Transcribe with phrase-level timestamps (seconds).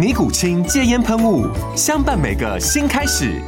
[0.00, 1.46] 尼古清戒烟喷雾，
[1.76, 3.38] 相伴每个新开始。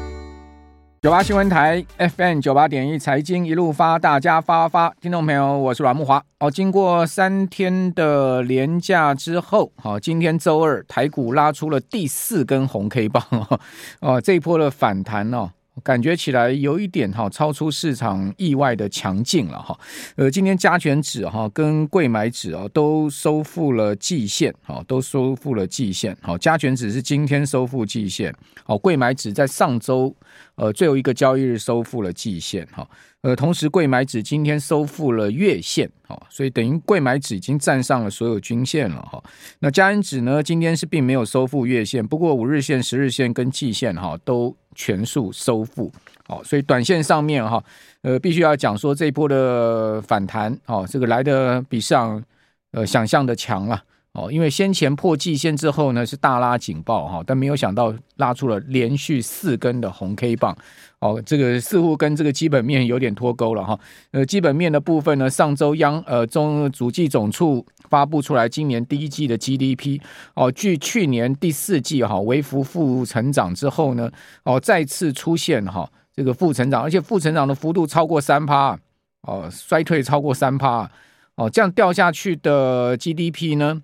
[1.00, 4.92] 九八新闻台 FM 九八点一财经一路发，大家发发。
[5.00, 6.22] 听众朋友，我是阮慕华。
[6.40, 13.58] 哦，经过三天的连假之后，好，今天周二台股拉出了第四根红 K 棒哦，
[14.02, 15.52] 哦，这一波的反弹哦。
[15.82, 19.78] 感觉起来有一点哈，超出市场意外的强劲了哈。
[20.16, 26.16] 呃，今天加权指哈跟贵买指啊都收复了季线，哈，都收复了季线。
[26.20, 30.14] 好，加权指是今天收复季线，好，贵买指在上周
[30.56, 32.86] 呃最后一个交易日收复了季线，哈。
[33.22, 39.22] 呃，同时柜买指今天收复了月线，哈，所以等于柜买指已经站上了所有均线了，哈。
[39.60, 44.56] 那加权指呢，今天是并没有收复月线，不过五日线、十日线跟季线哈都。
[44.74, 45.92] 全数收复，
[46.26, 47.62] 好，所以短线上面哈，
[48.00, 52.24] 呃，必须要讲说这一波的反弹，哦，这个来的比上
[52.70, 53.82] 呃想象的强了，
[54.12, 60.56] 哦，因为先前破季线之后呢是大拉警报哈，但没有想到拉出了连续四根的红 K 棒，
[60.98, 63.78] 哦，这个似乎跟这个基本面有点脱钩了哈，
[64.10, 67.66] 呃，基本面的部分呢，上周央呃中主计总处。
[67.90, 70.00] 发布出来，今年第一季的 GDP
[70.32, 74.10] 哦，据去年第四季哈微幅负成长之后呢，
[74.44, 75.86] 哦再次出现哈
[76.16, 78.78] 这个负成长，而且负成长的幅度超过三趴
[79.24, 80.90] 哦，衰退超过三趴
[81.34, 83.82] 哦，这样掉下去的 GDP 呢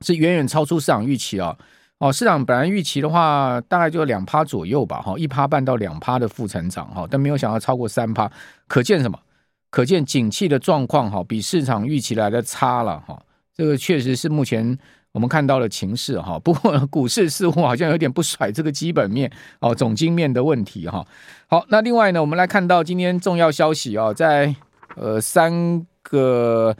[0.00, 1.56] 是远远超出市场预期啊
[1.98, 8.30] 哦，市场本来预期的话大概就两趴左右吧哈，一趴半到两趴的负成长哈，但没有想到超过三趴，
[8.66, 9.18] 可见什么？
[9.70, 13.20] 可见景气的状况哈比市场预期来的差了哈。
[13.52, 14.78] 这个确实是目前
[15.10, 21.04] 我们看到的情势哈，不过股市似乎好像有点不甩这个基本面哦，总经面的问题哈。
[21.48, 24.54] 好，那另外呢，我们来看到今天重要消息啊，在
[24.94, 26.74] 呃三个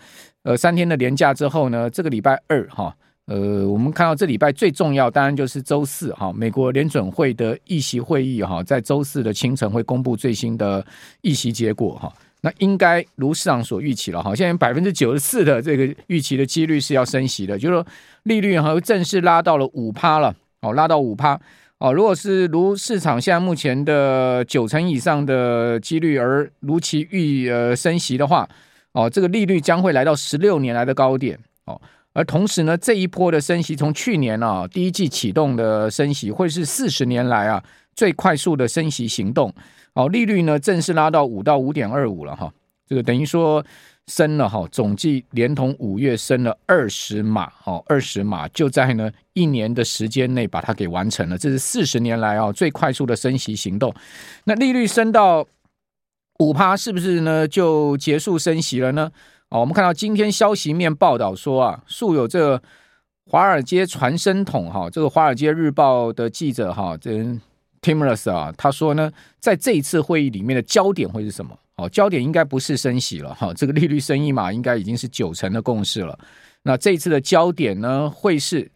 [0.45, 2.97] 呃三天的连假之后呢，这个礼拜二哈，
[3.29, 10.85] 呃，我们看到这礼拜最重要当然就是周四哈，美国联准会的议息会议哈，在周四的清晨会公布最新的
[11.21, 12.11] 议息结果哈。
[12.41, 17.87] 那应该如市场所预期了哈，现在百分之九十四的这个预期的几率是要升息的，就是说
[18.23, 21.39] 利率哈正式拉到了五趴了，哦，拉到五趴
[21.77, 21.93] 哦。
[21.93, 28.49] 如果是如市场现在目前的九成以上的几率而如期预呃升息的话，
[28.93, 31.79] 哦，这个利率将会来到十六年来的高点哦。
[32.19, 37.63] 而同时呢，这一波的升息从去年啊第一季启动的升息，会是四十年来啊
[37.95, 39.55] 最快速的升息行动。
[39.95, 42.53] 哦，利率呢正式拉到五到五点二五了哈，
[42.89, 43.65] 这个等于说
[44.09, 53.95] 升了哈，总计连同五月升了二十码，哦，二十码就在呢一年的时间内把它给完成了，这是四十年来啊最快速的升息行动。
[54.43, 55.47] 那利率升到
[56.41, 59.09] 五趴，是不是呢就结束升息了呢？
[59.51, 62.63] 哦，我们看到今天消息面报道说啊，素有这
[63.27, 67.39] 华尔街传声筒哈，这个华尔街日报的记者哈，这。
[67.81, 71.57] Timurus 啊，他说呢，在这一次会议里面的焦点会是什么？
[71.77, 76.19] 哦，焦点应该不是升息了哈，这个利率升一码应该已经是九成的共识了。
[76.65, 78.69] 那这一次的焦点呢，会是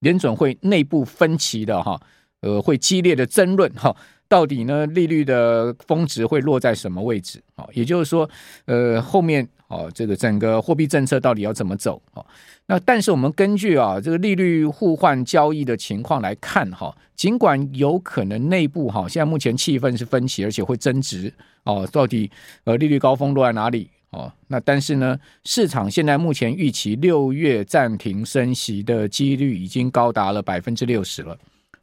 [0.00, 2.00] 联准会内部分歧的哈，
[2.40, 3.94] 呃，会激烈的争论哈，
[4.26, 7.42] 到底呢利率的峰值会落在什么位置？
[7.56, 8.28] 哦，也就是说，
[8.64, 9.46] 呃，后面。
[9.68, 12.00] 哦，这个整个货币政策到底要怎么走？
[12.12, 12.24] 哦，
[12.66, 21.32] 那但是我们根据啊这个利率互换交易的情况来看，哈，尽管有可能内部哈现在目前气氛是分歧，而且会增值
[21.64, 22.30] 哦，到底
[22.64, 23.88] 呃利率高峰落在哪里？
[24.10, 31.36] 哦，那但是呢，市场现在目前预期六月暂停升息的几率已经高达了百分之六十了。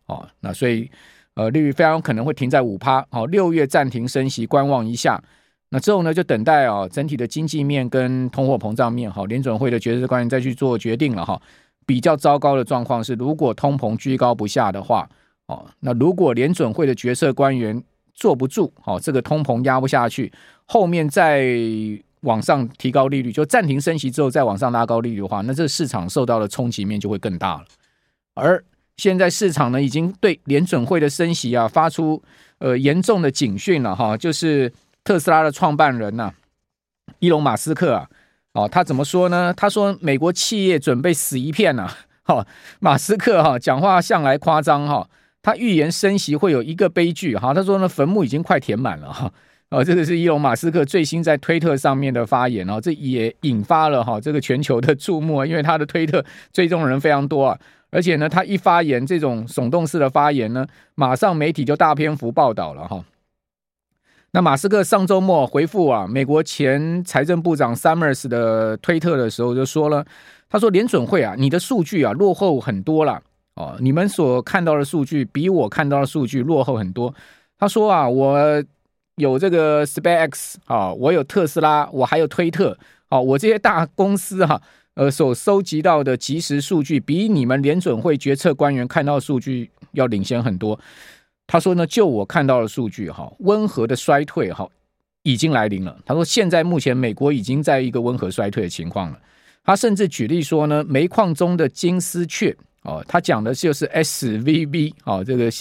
[0.05, 0.89] 哦，那所以
[1.33, 3.05] 呃利率非常有可能会停在五趴。
[3.09, 5.21] 好，六月暂停升息，观望一下。
[5.73, 11.41] 那之后呢，就等待啊，整体的经济面跟通货膨胀面，好，联准会的决策官员再去做决定了哈。
[11.85, 15.09] 比较糟糕的状况是，如果通膨居高不下的话，
[15.47, 17.81] 哦，那如果联准会的决策官员
[18.13, 20.31] 坐不住，哦，这个通膨压不下去，
[20.65, 21.55] 后面再
[22.21, 27.65] 往上提高利率，就暂停升息之后再往上拉高利率的话，那这市场受到的冲击面就会更大了。
[28.33, 28.61] 而
[28.97, 32.21] 现在市场呢，已经对联准会的升息啊发出
[32.59, 34.71] 呃严重的警讯了哈，就是
[35.03, 36.33] 特斯拉的创办人呐、啊，
[37.19, 38.07] 伊隆马斯克啊，
[38.53, 39.53] 哦，他怎么说呢？
[39.55, 42.47] 他说美国企业准备死一片呐、啊，哈，
[42.79, 45.09] 马斯克哈讲话向来夸张哈，
[45.41, 49.31] 他预言升息会有一个悲剧哈，他说呢坟墓已经快填满了哈，
[49.69, 56.23] 哦，这个是伊隆马斯克最新在推特上面的发言哦，这也引发了哈这个全球的注目，因为他的推特
[56.53, 57.59] 追踪人非常多啊。
[57.93, 60.65] 而且呢，他一发言，这种耸动式的发言呢，
[60.95, 63.03] 马上媒体就大篇幅报道了哈。
[64.33, 70.05] 那马斯克上周末回复啊，美国前财政部长 Summers 的推特的时候就说了，
[70.49, 73.21] 他说联准会啊，你的数据啊落后很多了
[73.55, 77.13] 哦，你们所看到的数据比我看到的数据落后很多。
[77.59, 78.63] 他说啊，我
[79.15, 82.77] 有这个 SpaceX 啊，我有特斯拉，我还有推特
[83.09, 84.61] 啊，我这些大公司哈。
[84.93, 90.77] 呃，所收集到的即时数据比你们联准会决策官员看到的数据要领先很多。
[91.47, 94.67] 他说呢，就我看到的数据哈，温和的衰退哈
[95.23, 95.97] 已经来临了。
[96.05, 99.19] 他说，现在目前美国已经在一个温和衰退的情况了。
[99.63, 105.51] 他甚至举例说呢，煤矿中的金丝雀哦，他讲的就是 SVB 哦，这个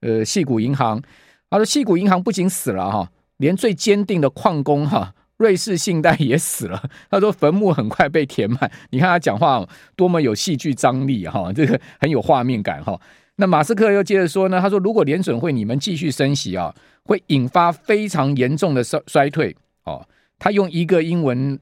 [0.00, 1.02] 呃矽谷银行。
[1.50, 5.14] 他说，矽谷银行不仅死了哈，连最坚定的矿工哈。
[5.36, 8.70] 瑞士信贷也死了，他说坟墓很快被填满。
[8.90, 9.66] 你看他讲话
[9.96, 13.00] 多么有戏剧张力哈，这个很有画面感哈。
[13.40, 20.06] 那马斯克又接着说呢，他说如果联准会你们继续升息啊，会引发非常严重的衰衰退哦。
[20.38, 21.58] 他用一个英文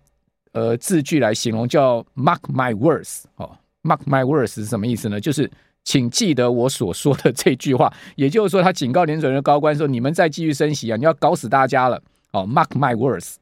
[0.50, 5.20] 呃字句来形容，叫 “mark my words” 哦，“mark my words” 是什么意思呢？
[5.20, 5.48] 就是
[5.84, 7.92] 请记得我所说的这句话。
[8.16, 12.02] 也就是说，他警告联准会高官说，你们再继续升息啊，你要搞死大家了
[12.32, 13.36] 哦，“mark my words”。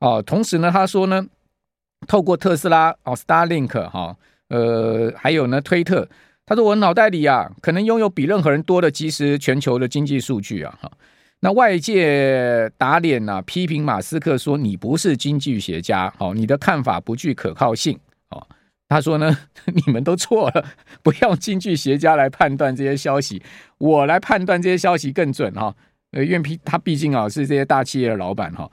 [0.00, 1.26] 哦，同时呢，他说呢，
[2.06, 4.14] 透过特斯拉哦，Starlink 哈，
[4.48, 6.06] 呃，还有呢，推特，
[6.48, 10.90] 他说我脑袋里啊，可能拥有比任何人多的即时全球的经济数据啊，哈。
[11.40, 17.98] 那外界打脸呐、啊，批评马斯克说你不是经济学家，哦，你的看法不具可靠性，
[18.30, 18.46] 哦。
[18.88, 19.36] 他说呢，
[19.66, 20.64] 你们都错了，
[21.04, 23.42] 不要经济学家来判断这些消息，
[23.76, 25.74] 我来判断这些消息更准哈。
[26.12, 28.66] 因为他毕竟啊是这些大企业的老板哈。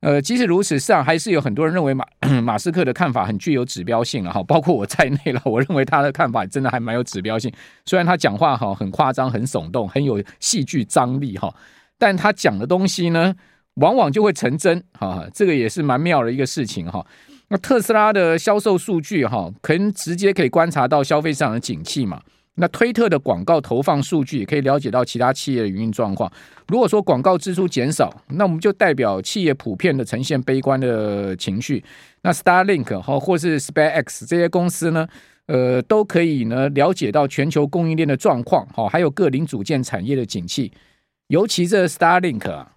[0.00, 2.04] 呃，即使如此，上还是有很多人认为马
[2.40, 5.42] 马斯克的看法很具有指标性了哈，包括我在内了。
[5.44, 7.52] 我认为他的看法真的还蛮有指标性，
[7.84, 11.52] 虽然他讲话哈很夸张、很耸动、很有戏剧张力哈，
[11.98, 13.34] 但他讲的东西呢，
[13.74, 17.04] 往往就会成真哈，这个也是蛮妙的一个事情哈。
[17.48, 22.22] 那特斯拉的销售数据哈，可能直接可以观察到消费市场的景气嘛。
[22.60, 26.30] 那推特的广告投放数据也可以了解到其他企业的营运状况。
[26.66, 31.84] 如果说广告支出减少，那我们就代表企业普遍的呈现悲观的情绪。
[32.22, 35.06] 那 Starlink 哈或是 SpaceX 这些公司呢，
[35.46, 40.72] 呃，都可以呢了解到全球供应链的状况，哈，还有各零组件产业的景气。
[41.28, 42.72] 尤其这 Starlink 啊，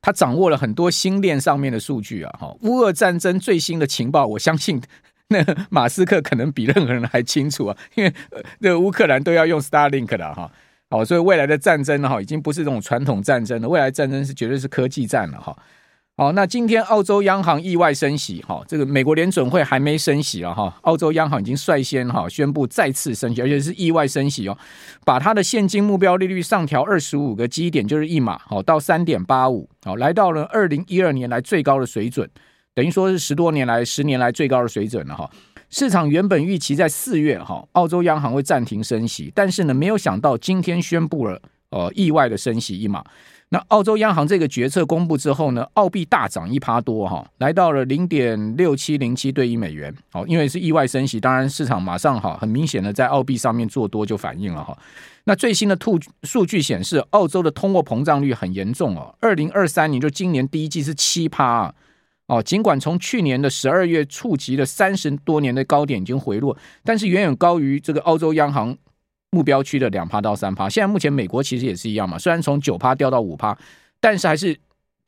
[0.00, 4.80] 它掌握了很多星链上面的数据啊，哈，乌俄战争最新的情报，我相信。
[5.32, 8.12] 那马斯克可能比任何人还清楚啊，因为
[8.60, 10.50] 这乌克兰都要用 Starlink 的哈，
[10.90, 15.56] 好，所以未来的战争哈，已经不是这种传统战争了，未来战争是绝对是科技战了哈。
[16.14, 24.56] 好，那今天澳洲央行意外升息哈，这个美国联准会还没升息了哈，澳洲央行已经率先哈宣布再次升息，而且是意外升息哦，
[25.06, 32.28] 把它的现金目标利率上调二十五个基点，就是一码好到三点八五，好，来到了二零一二年来最高的水准。
[32.74, 35.30] 等于说是十多年来、十年来最高的水准了哈。
[35.68, 43.02] 市场原本预期在四月哈，澳洲央行会暂停升息，但是呢，没有想到今天宣布了呃意外的升息一码。
[43.48, 49.94] 那澳洲央行这个决策公布之后呢，澳币大涨一趴多哈，来到了零点六七零七兑一美元。
[50.10, 54.76] 好，因为是意外升息，当然市场马上哈很明显的在澳币上面做多就反应了哈。
[55.24, 61.74] 那最新的兔数据显示，澳洲的通货膨胀率很严重哦，二零二三年就今年第一季是七趴啊。
[62.32, 68.74] 哦，尽管从去年的十二月触及了三十多年的高点已经回落，但是远远高于这个澳洲央行
[69.32, 70.66] 目标区的两趴到三趴。
[70.66, 73.54] 现在目前美国其实也是一样嘛，虽然从九趴掉到五趴，
[74.00, 74.58] 但是还是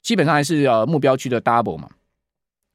[0.03, 1.89] 基本上还是呃目标区的 double 嘛。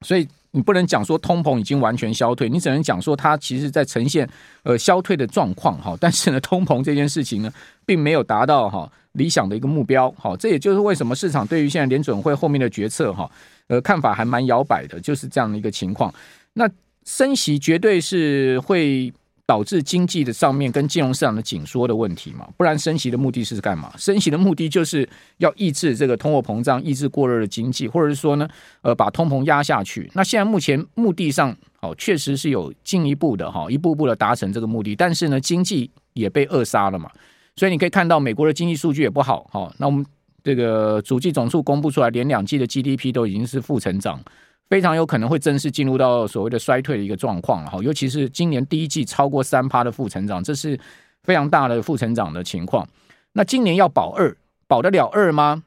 [0.01, 4.27] 所以你不能讲说通膨已经完全消退，你只能讲说它其实在呈现
[4.63, 5.95] 呃消退的状况哈。
[5.99, 7.53] 但是呢，通膨这件事情呢，
[7.85, 10.09] 并没有达到哈理想的一个目标。
[10.11, 13.29] 哈，这也就是为什么市场对于现在联准会后面的决策哈。
[13.67, 16.11] 呃，看法还蛮摇摆的，就是这样的一个情况。
[16.53, 16.67] 那
[17.05, 19.13] 升息绝对是会
[19.49, 23.91] 导致经济的上面跟金融市场的紧缩的问题嘛，不然升息的目的是干嘛？
[23.97, 28.47] 升息的目的就是要抑制这个通货膨胀，抑制过热的经济，或者是说呢，
[28.83, 30.07] 呃，把通膨压下去。
[30.13, 31.49] 那现在目前目的上，
[31.81, 37.09] 哦，确实是有进一步的哈，一步步的达成这个目的，但是呢，经济也被扼杀了嘛。
[37.55, 39.73] 所以你可以看到，美国的经济数据也不好，哈。
[39.79, 40.05] 那我们
[40.43, 44.21] 这个主计总处公布出来，连两季的 GDP 都已经是负成长。
[44.69, 50.79] 非常有可能会正式进入到所谓的衰退的一个状况了哈，尤其是今年第一季超过三趴的负成长，这是
[51.23, 52.87] 非常大的负成长的情况。
[53.33, 55.63] 那今年要保二，保得了二吗？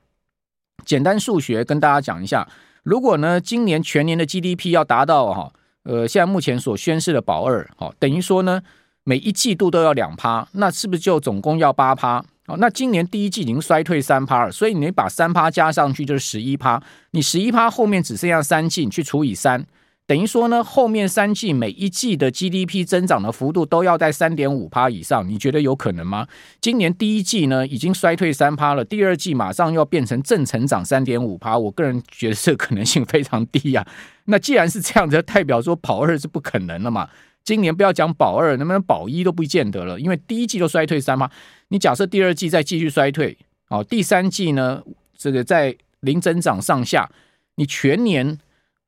[0.85, 2.49] 简单数学跟大家讲一下，
[2.85, 8.63] 如果呢今年全年的 GDP 要达到哈，呃，现在目前所宣示的保二，哈，等于说呢
[9.05, 12.25] 每一季度都要两趴，那是不是就总共要八趴？
[12.49, 16.83] 哦，那今年第一季已经衰退三趴了，所以你把三趴加上去就是十一趴。
[17.13, 19.65] 你十一趴后面只剩下三季，你去除以三，
[20.09, 25.27] 等于说呢，后面三季每一季的 GDP 增长的幅度都要在三点五趴以上。
[25.29, 26.27] 你觉得有可能吗？
[26.61, 33.87] 今年第一季呢已经衰退三趴了，第二季马上要变成正成长三点五趴，我个人觉得这可能性非常低呀、
[34.25, 37.09] 那既然是这样子，代表说跑二是不可能了嘛？
[37.45, 41.31] 今年不要讲保二，能不能保一都不见得了，因为第一季都衰退三趴。
[41.69, 43.37] 你假设第二季再继续衰退，
[43.69, 44.83] 哦，第三季呢，
[45.17, 47.11] 这个在零增长上下，
[47.57, 48.39] 你全年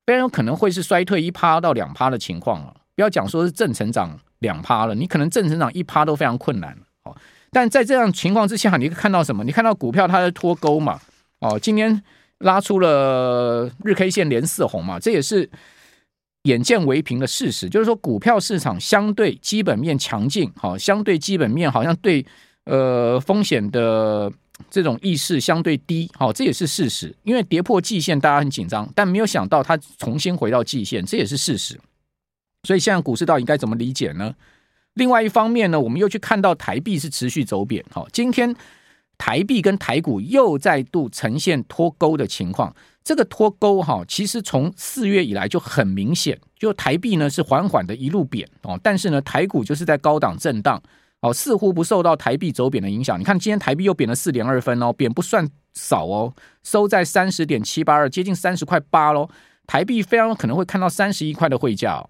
[0.05, 2.73] 非常有可能会是衰退一趴到两趴的情况了。
[2.95, 6.77] 不要讲说是正成长两趴了，你可能正成长一趴都非常困难。
[7.03, 7.15] 哦，
[7.51, 9.43] 但在这样情况之下，你看到什么？
[9.43, 10.99] 你看到股票它在脱钩嘛？
[11.39, 12.01] 哦，今天
[12.37, 15.49] 拉出了日 K 线连四红嘛，这也是。
[16.45, 22.25] 眼见为凭的事实，就是说股票市场相对基本面强劲，好，相对基本面好像对
[22.65, 24.31] 呃风险的
[24.69, 27.15] 这种意识相对低，好，这也是事实。
[27.23, 31.79] 因为跌破季线，大家很紧张，但没有想到它重新回到季线，这也是事实。
[32.63, 34.35] 所以现在股市到底该怎么理解呢？
[34.93, 38.55] 另外一方面呢，我们又去看到台币是持续走贬，好，今天
[39.17, 42.75] 台币跟台股又再度呈现脱钩的情况。
[43.05, 50.81] 这个脱钩哈，其实从四月以来就很明显，就台币呢是缓缓的一路贬哦，但是呢台股就是在高档震荡
[51.21, 53.19] 哦，似乎不受到台币走贬的影响。
[53.19, 56.33] 你看今天台币又贬了四点二分哦，贬不算少哦，
[56.63, 59.29] 收在三十点七八二，接近三十块八喽。
[59.67, 62.09] 台币非常可能会看到三十一块的汇价哦。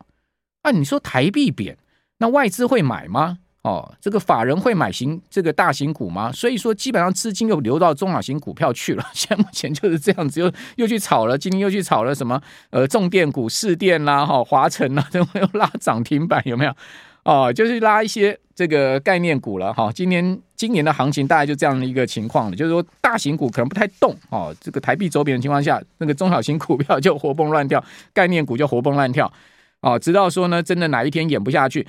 [0.61, 1.77] 啊，你说台币贬，
[2.19, 3.39] 那外资会买吗？
[3.65, 6.31] 哦，这个法人会买型这个大型股吗？
[6.31, 9.03] 所以说基本上资金又流到中小型股票去了。
[9.11, 12.39] 现在目前就是这样子，又又去炒了，今天又去炒了什么？
[12.69, 16.75] 呃，重电股、市电啦，哈，华城啦， 都又拉涨停板，有没有？
[17.23, 19.91] 哦，就是拉一些这个概念股了，哈。
[19.91, 29.33] 今年今年的行情大概就这样的一个情况了，就是说大型股可能不太动，哦，这个台币走贬的情况下，那个中小型股票就活蹦乱跳，概念股就活蹦乱跳。
[29.81, 31.85] 哦，直到说呢，真的哪一天演不下去，